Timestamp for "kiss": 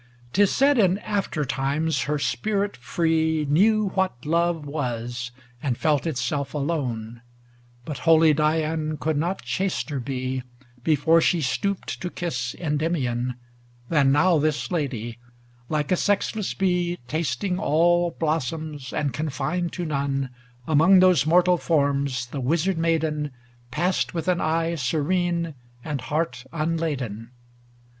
12.09-12.55